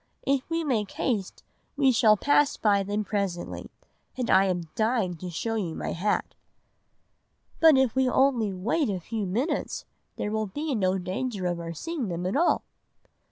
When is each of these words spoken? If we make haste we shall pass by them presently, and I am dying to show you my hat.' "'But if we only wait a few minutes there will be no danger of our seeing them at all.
If 0.25 0.49
we 0.49 0.63
make 0.63 0.89
haste 0.93 1.43
we 1.77 1.91
shall 1.91 2.17
pass 2.17 2.57
by 2.57 2.81
them 2.81 3.03
presently, 3.03 3.69
and 4.17 4.31
I 4.31 4.45
am 4.45 4.63
dying 4.73 5.15
to 5.17 5.29
show 5.29 5.53
you 5.53 5.75
my 5.75 5.91
hat.' 5.91 6.33
"'But 7.59 7.77
if 7.77 7.95
we 7.95 8.09
only 8.09 8.51
wait 8.51 8.89
a 8.89 8.99
few 8.99 9.27
minutes 9.27 9.85
there 10.15 10.31
will 10.31 10.47
be 10.47 10.73
no 10.73 10.97
danger 10.97 11.45
of 11.45 11.59
our 11.59 11.75
seeing 11.75 12.07
them 12.07 12.25
at 12.25 12.35
all. 12.35 12.63